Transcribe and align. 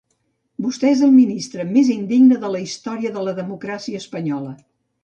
Vostè 0.65 0.89
és 0.93 1.03
el 1.07 1.11
ministre 1.17 1.67
més 1.75 1.91
indigne 1.97 2.41
de 2.47 2.53
la 2.55 2.65
història 2.65 3.17
de 3.21 3.29
la 3.31 3.39
democràcia 3.43 4.07
espanyola. 4.07 4.61